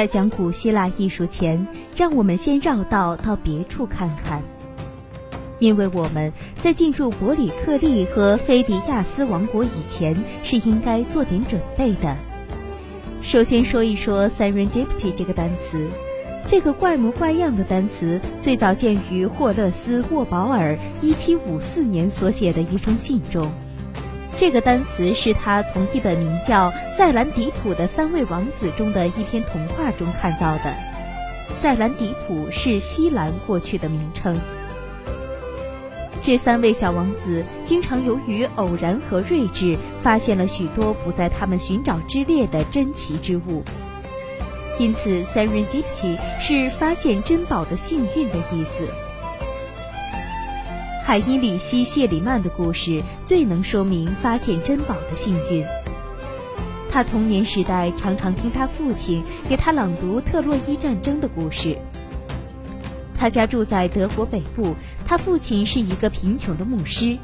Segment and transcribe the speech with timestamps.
[0.00, 4.42] 在讲古希腊艺术前，让我们先绕道到别处看看，
[5.58, 12.16] 因为我们在进入伯里克利和菲迪亚斯王国以前，是应该做点准备的。
[13.20, 15.86] 首先说一说 “serendipity” 这个单词。
[16.46, 23.52] 这个怪模怪样的单词最早见于霍勒斯·沃保尔1754年所写的一封信中。
[24.40, 30.74] 这个单词是他从一本名叫《塞兰迪普的三位王子》中的一篇童话中看到的。
[31.60, 34.40] 塞兰迪普是西兰过去的名称。
[36.22, 43.62] 这三位小王子经常由于偶然和睿智，发现了许多不在他们寻找之列的珍奇之物。
[44.78, 48.88] 因此，serendipity 是发现珍宝的幸运的意思。
[51.10, 55.66] 海因里希·谢里曼的故事最能说明发现珍宝的幸运。
[56.88, 61.76] 他童年时代常常听他父亲给他朗读特洛伊战争的故事。
[63.16, 67.18] 他家住在德国北部，他父亲是一个贫穷的牧师。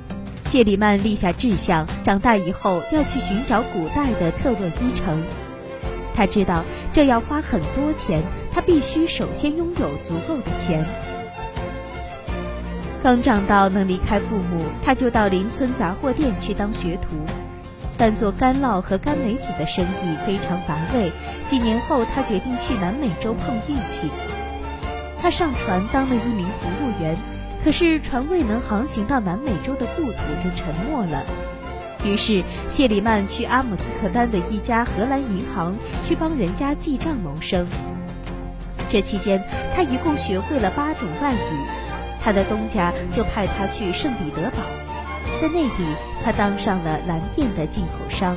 [0.46, 5.22] 谢里曼立下志向，长大以后要去寻找古代的特洛伊城。
[6.12, 10.84] 他知道这要花很多钱，他必须首先拥有足够的钱。
[13.06, 17.10] 刚长到能离开父母，他就到邻村杂货店去当学徒，
[17.96, 21.12] 但做干酪和干梅子的生意非常乏味。
[21.46, 24.10] 几年后，他决定去南美洲碰运气。
[25.22, 27.16] 他上船当了一名服务员，
[27.62, 31.24] 可是船未能航行到南美洲的故土就沉没了。
[32.04, 37.68] 于是，谢里曼去阿姆斯特丹的一家荷兰银行去帮人家记账谋生。
[38.88, 39.44] 这期间，
[39.76, 41.75] 他一共学会了八种外语。
[42.26, 44.58] 他的东家就派他去圣彼得堡，
[45.40, 45.94] 在那里，
[46.24, 48.36] 他当上了蓝靛的进口商。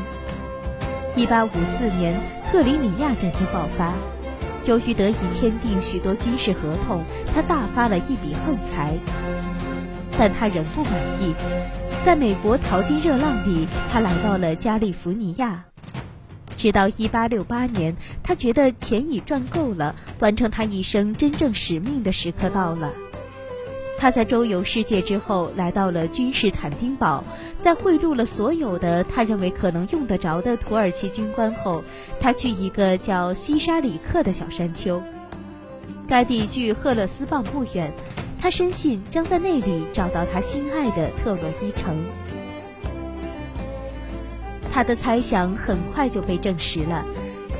[1.15, 2.15] 1854年，
[2.51, 3.95] 克里米亚战争爆发，
[4.65, 8.93] 由于得以签订许多军事合同，他大发了一笔横财。
[10.15, 11.33] 但他仍不满意。
[12.05, 15.65] 在美国淘金热浪里，他来到了加利福尼亚。
[16.55, 22.93] 直到1868年，他觉得钱已赚够了，完成他一生真正使命的时刻到了。
[23.99, 27.21] 他在周游世界之后，来到了君士坦丁堡，
[27.61, 31.83] 在贿赂了所有的他认为可能用得着的土耳其军官后，
[32.17, 35.03] 他去一个叫西沙里克的小山丘，
[36.07, 37.93] 该地距赫勒斯邦不远。
[38.41, 41.97] 他深信将在那里找到他心爱的特洛伊城。
[44.71, 47.05] 他的猜想很快就被证实了，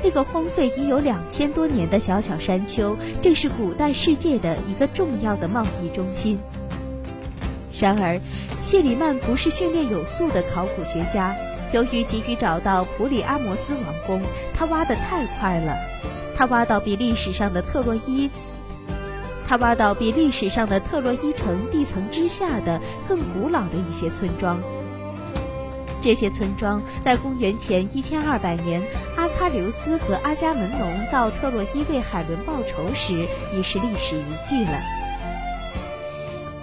[0.02, 6.38] 那个荒废已有两千多年的小小山丘，正是古代世界的一个重要的贸易中心。
[7.78, 8.20] 然而，
[8.60, 11.34] 谢里曼不是训练有素的考古学家，
[11.72, 14.22] 由于急于找到普里阿摩斯王宫，
[14.54, 15.76] 他挖得太快了，
[16.36, 18.28] 他挖到比历史上的特洛伊。
[19.46, 24.60] 他挖到比历史上的特洛伊城地层之下的更古老的一些村庄。
[26.00, 28.80] 这些村庄在公元前一千二百年，
[29.16, 34.80] 阿刘斯和阿伽门农到特洛伊为海伦报仇时，已是历史遗迹了。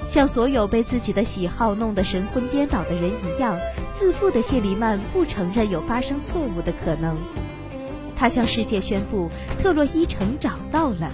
[0.06, 3.60] 像所有被自己的喜好弄得神魂颠倒的人一样，
[3.92, 7.18] 自负的谢里曼不承认有发生错误的可能。
[8.16, 9.30] 他向世界宣布，
[9.62, 11.12] 特洛伊城找到了。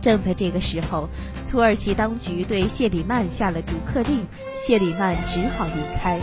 [0.00, 1.08] 正在这个时候，
[1.50, 6.20] 土耳其当局对谢里曼下了逐客令，谢里曼只好离开。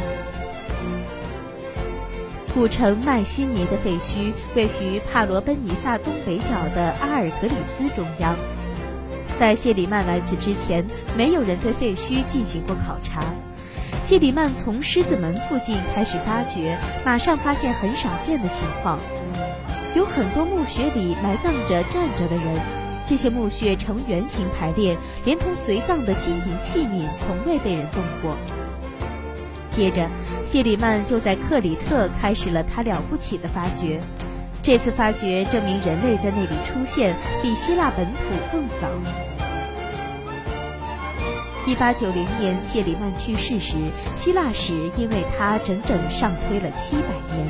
[2.56, 8.34] 古城麦西尼的废墟位于帕罗奔尼撒东北角的阿尔格里斯中央。
[9.38, 10.86] 在谢里曼来此之前，
[11.18, 13.26] 没有人对废墟进行过考察。
[14.00, 19.00] 谢里曼从狮子门附近开始发掘，马上发现很少见的情况：
[19.94, 22.46] 有很多墓穴里埋葬着站着的人。
[23.06, 28.38] 这些墓穴呈圆形排列，连同随葬的金银器皿从未被人动过。
[29.76, 30.10] 接着，
[30.46, 34.00] 谢里曼又在克里特开始了他了不起的发掘。
[34.64, 37.14] 这次发掘证明人类在那里出现
[37.44, 38.22] 比希腊本土
[38.54, 38.88] 更早。
[41.68, 43.74] 一八九零年，谢里曼去世时，
[44.14, 47.46] 希腊史因为他整整上推了七百年。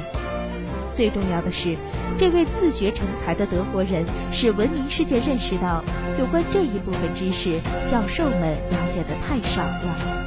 [0.92, 1.78] 最重要的是，
[2.18, 5.84] 这位自学成才的德国人使文明世界认识到，
[6.18, 10.25] 有关这一部分知识，教授们了解的太少了。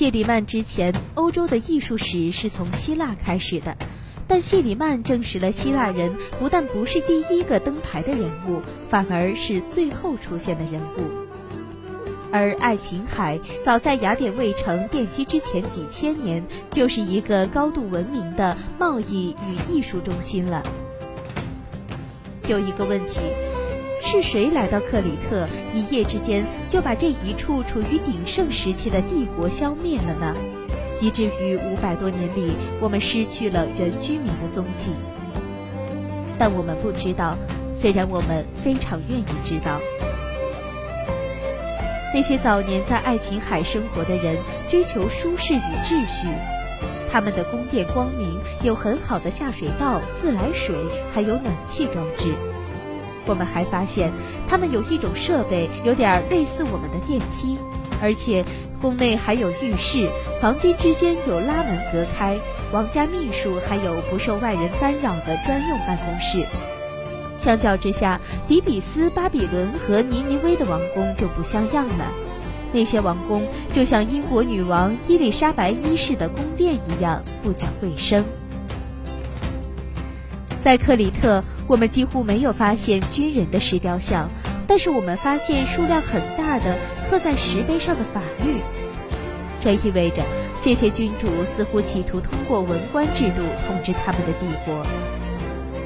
[0.00, 3.76] 谢里曼之前，欧洲的艺术史是从希腊开始的，
[4.26, 11.02] 但谢里曼证实了希腊人不但不是第一个登台的人物，反而是最后出现的人物。
[12.32, 20.64] 而爱琴海早在雅典卫城奠基之前几千年，就是一个高度文明的贸易与艺术中心了。
[22.48, 23.20] 有一个问题，
[24.00, 30.34] 是谁来到克里特，一夜之间就把这一处处于鼎盛时期的帝国消灭了呢？
[31.00, 34.90] 以至于五百多年里，我们失去了原居民的踪迹。
[36.38, 37.36] 但我们不知道，
[37.72, 39.80] 虽然我们非常愿意知道。
[42.12, 44.36] 那些早年在爱琴海生活的人
[44.68, 46.26] 追求舒适与秩序，
[47.12, 50.74] 他们的宫殿光明，有很好的下水道、自来水，
[51.14, 52.34] 还有暖气装置。
[53.30, 54.12] 我们还发现，
[54.48, 57.56] 他们有一种设备，有点类似我们的电梯，
[58.02, 58.44] 而且
[58.82, 60.10] 宫内还有浴室，
[60.42, 62.36] 房间之间有拉门隔开，
[62.72, 66.44] 王家秘书还有不受外人干扰的专用办公室。
[67.38, 72.12] 相较之下，底比斯、巴比伦和尼尼微的王宫就不像样了。
[72.72, 78.24] 那些王宫就像英国女王伊丽莎白一世的宫殿一样不讲卫生。
[80.60, 84.28] 在克里特，我们几乎没有发现军人的石雕像，
[84.66, 86.76] 但是我们发现数量很大的
[87.08, 88.60] 刻在石碑上的法律。
[89.58, 90.22] 这意味着
[90.60, 94.84] 这些君主似乎企图通过文官制度统治他们的帝国。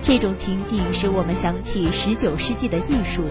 [0.02, 3.22] 这种情景使我们想起十九世纪的艺术，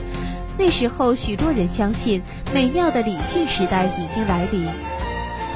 [0.57, 2.23] 那时候许多人相信
[2.53, 4.65] 美妙的理性时代已经来临。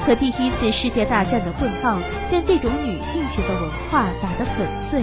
[0.05, 5.01] 可第一次世界大战的棍棒将这种女性型的文化打得粉碎。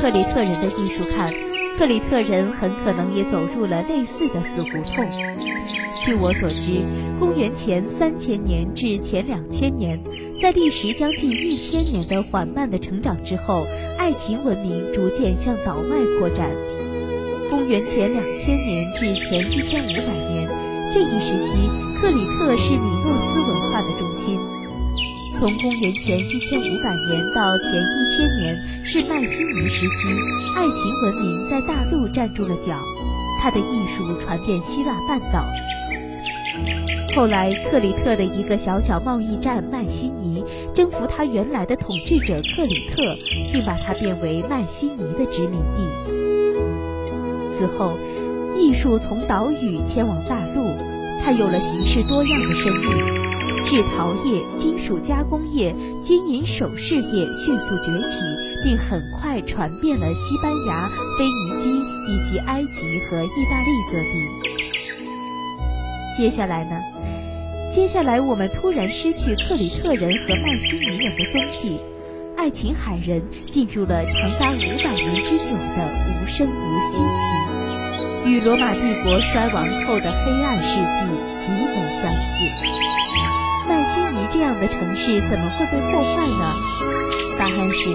[0.00, 1.32] 克里特人的艺术看。
[1.76, 5.08] 克里特人很可能也走入了类似的死胡同。
[6.02, 6.82] 据我所知，
[7.20, 10.00] 公元前三千年至前两千年，
[10.40, 13.64] 在历时将近一千年的缓慢的成长之后，
[13.96, 16.50] 爱琴文明逐渐向岛外扩展。
[17.48, 20.48] 公元前两千年至前一千五百年
[20.92, 21.52] 这一时期，
[22.00, 24.36] 克里特是米诺斯文化的中心。
[25.38, 30.08] 从公元前一千五百年到前一千年是迈锡尼时期，
[30.56, 32.76] 爱琴文明在大陆站住了脚，
[33.40, 35.44] 它的艺术传遍希腊半岛。
[37.14, 40.42] 后来，克里特的一个小小贸易站迈锡尼
[40.74, 43.14] 征服他原来的统治者克里特，
[43.52, 45.86] 并把它变为迈锡尼的殖民地。
[47.52, 47.96] 此后，
[48.56, 50.74] 艺术从岛屿迁往大陆，
[51.24, 53.27] 它有了形式多样的生命。
[53.68, 58.22] 制陶业、金属加工业、金银首饰业迅速崛起，
[58.64, 60.88] 并很快传遍了西班牙、
[61.18, 61.68] 腓尼基
[62.08, 64.26] 以及埃及和意大利各地。
[66.16, 66.80] 接下来呢？
[67.70, 71.78] 接下来我们突然失去克里特人和迈锡尼人的踪迹，
[72.38, 81.04] 爱琴海人进入了长达五百年之久的无声无息期，与罗马帝国衰亡后的黑暗世纪
[81.38, 82.87] 极为相似。
[83.88, 86.54] 悉尼这样的城市怎么会被破坏呢？
[87.38, 87.88] 答案是，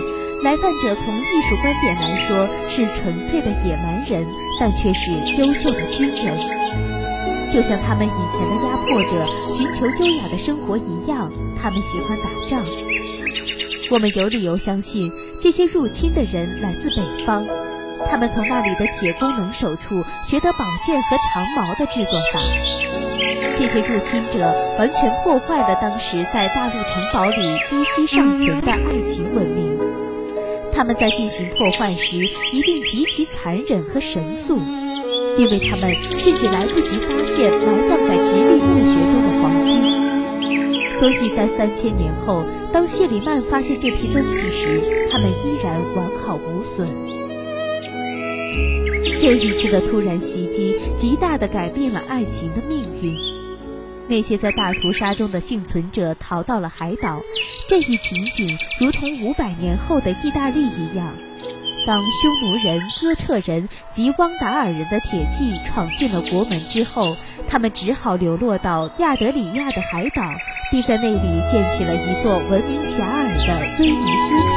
[0.43, 4.25] 来犯者从艺术观点来说是纯粹的野蛮人，
[4.59, 6.35] 但却是优秀的军人。
[7.51, 12.65] 就像他们以前的压迫者寻求优雅的生活一样，他们喜欢打仗。
[13.91, 17.43] 我们有理由相信，这些入侵的人来自北方，
[18.09, 23.02] 他们从那里的铁工能手处学得宝剑和长矛的制作法。
[23.55, 29.77] 这些入侵者完全破坏了当时在大陆城堡里依稀尚存的爱情文明。
[30.75, 32.17] 他们在进行破坏时
[32.51, 34.59] 一定极其残忍和神速，
[35.37, 40.93] 因为他们甚至来不及发现埋葬在直立墓穴中的黄金。
[40.93, 46.87] 所以在三千年后，当谢里曼发现这批东西时，他们依然完好无损。
[49.23, 53.15] 这一次的突然袭击，极大地改变了爱情的命运。
[54.05, 57.21] 那些在大屠杀中的幸存者逃到了海岛，
[57.69, 61.07] 这一情景如同五百年后的意大利一样。
[61.87, 67.15] 当匈奴人、哥特人及汪达尔人的铁骑闯进了国门之后，
[67.47, 70.21] 他们只好流落到亚德里亚的海岛，
[70.69, 74.51] 并在那里建起了一座闻名遐迩的威尼斯城。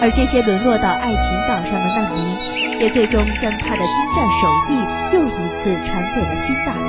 [0.00, 4.72] 而这些沦落到爱琴岛上的难民，也最终将他的精湛手艺
[5.14, 6.88] 又一次传给了新大陆。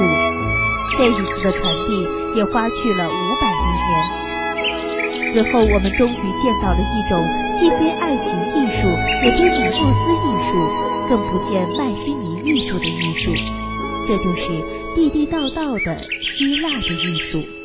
[0.98, 5.34] 这一次的传递也花去了五百多年。
[5.34, 7.24] 此后，我们终于见到了一种
[7.55, 8.88] 既非爱情艺术，
[9.24, 10.51] 也非米诺斯艺术，
[11.08, 13.31] 更不见迈锡尼艺术的艺术。
[14.08, 14.50] 这就是
[14.96, 17.59] 地地道道的希腊的艺术。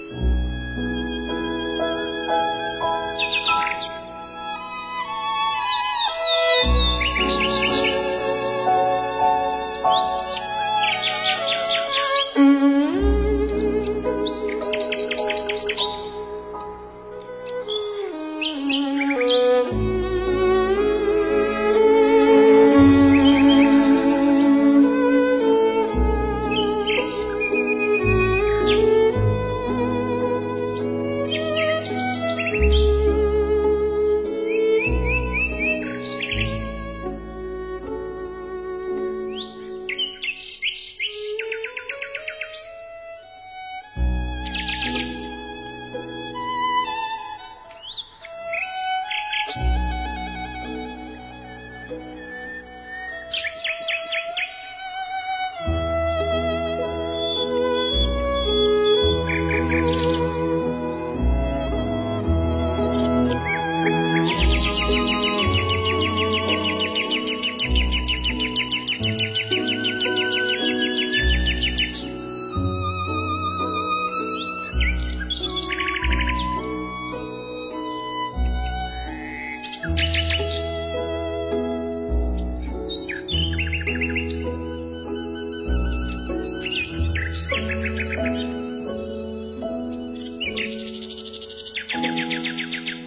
[92.15, 93.04] Música